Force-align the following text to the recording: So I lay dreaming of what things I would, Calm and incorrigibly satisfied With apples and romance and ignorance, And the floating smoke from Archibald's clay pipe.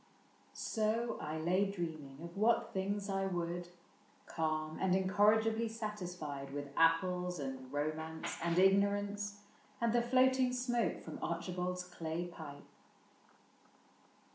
So 0.55 1.19
I 1.21 1.37
lay 1.37 1.69
dreaming 1.69 2.17
of 2.23 2.35
what 2.35 2.73
things 2.73 3.07
I 3.07 3.27
would, 3.27 3.67
Calm 4.25 4.79
and 4.81 4.95
incorrigibly 4.95 5.67
satisfied 5.67 6.51
With 6.51 6.73
apples 6.75 7.37
and 7.37 7.71
romance 7.71 8.35
and 8.41 8.57
ignorance, 8.57 9.41
And 9.79 9.93
the 9.93 10.01
floating 10.01 10.53
smoke 10.53 11.01
from 11.03 11.19
Archibald's 11.21 11.83
clay 11.83 12.25
pipe. 12.25 12.63